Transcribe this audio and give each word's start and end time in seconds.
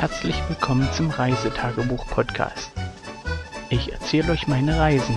Herzlich 0.00 0.36
willkommen 0.48 0.88
zum 0.94 1.10
Reisetagebuch-Podcast. 1.10 2.72
Ich 3.68 3.92
erzähle 3.92 4.32
euch 4.32 4.46
meine 4.46 4.78
Reisen. 4.78 5.14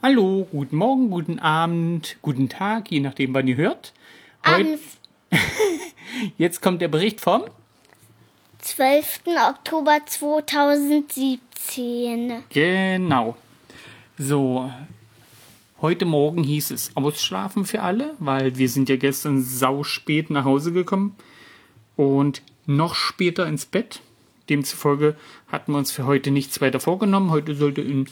Hallo, 0.00 0.46
guten 0.52 0.76
Morgen, 0.76 1.10
guten 1.10 1.40
Abend, 1.40 2.18
guten 2.22 2.48
Tag, 2.48 2.92
je 2.92 3.00
nachdem, 3.00 3.34
wann 3.34 3.48
ihr 3.48 3.56
hört. 3.56 3.92
Am 4.42 4.78
jetzt 6.38 6.62
kommt 6.62 6.80
der 6.82 6.88
Bericht 6.88 7.20
vom 7.20 7.44
12. 8.58 9.20
Oktober 9.48 10.00
2017. 10.04 12.42
Genau. 12.50 13.36
So, 14.18 14.72
heute 15.80 16.04
Morgen 16.04 16.42
hieß 16.42 16.72
es 16.72 16.96
Ausschlafen 16.96 17.64
für 17.64 17.82
alle, 17.82 18.14
weil 18.18 18.56
wir 18.56 18.68
sind 18.68 18.88
ja 18.88 18.96
gestern 18.96 19.40
sau 19.42 19.84
spät 19.84 20.30
nach 20.30 20.44
Hause 20.44 20.72
gekommen 20.72 21.14
und 21.96 22.42
noch 22.66 22.94
später 22.94 23.46
ins 23.46 23.66
Bett. 23.66 24.00
Demzufolge 24.48 25.16
hatten 25.48 25.72
wir 25.72 25.78
uns 25.78 25.92
für 25.92 26.06
heute 26.06 26.30
nichts 26.30 26.60
weiter 26.60 26.80
vorgenommen. 26.80 27.30
Heute 27.30 27.54
sollte 27.54 27.82
ein 27.82 28.08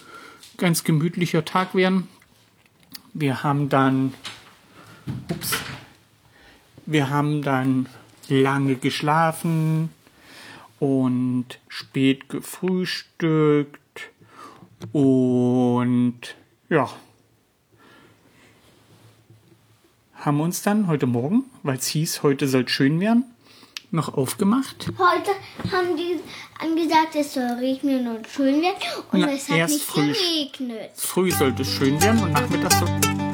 ganz 0.57 0.85
gemütlicher 0.85 1.45
Tag 1.45 1.75
werden. 1.75 2.09
Wir 3.13 3.43
haben 3.43 3.69
dann, 3.69 4.15
ups, 5.31 5.57
wir 6.87 7.11
haben 7.11 7.43
dann 7.43 7.89
lange 8.29 8.77
geschlafen 8.77 9.91
und 10.81 11.47
spät 11.69 12.29
gefrühstückt 12.29 13.79
und 14.93 16.21
ja, 16.69 16.89
haben 20.15 20.41
uns 20.41 20.63
dann 20.63 20.87
heute 20.87 21.07
Morgen, 21.07 21.45
weil 21.63 21.77
es 21.77 21.87
hieß, 21.89 22.23
heute 22.23 22.49
soll 22.49 22.69
schön 22.69 23.01
werden, 23.01 23.25
noch 23.91 24.15
aufgemacht. 24.15 24.89
Heute 24.99 25.31
haben 25.73 25.97
die 25.97 26.19
angesagt, 26.59 27.15
es 27.17 27.35
soll 27.35 27.45
regnen 27.61 28.09
und 28.09 28.27
schön 28.29 28.61
werden 28.63 28.77
und 29.13 29.21
Na, 29.21 29.33
es 29.33 29.49
hat 29.49 29.69
nicht 29.69 29.83
früh. 29.85 30.13
geregnet. 30.13 30.91
Früh 30.95 31.31
sollte 31.31 31.63
es 31.63 31.71
schön 31.71 32.01
werden 32.03 32.23
und 32.23 32.33
nachmittags 32.33 32.79
so. 32.81 33.34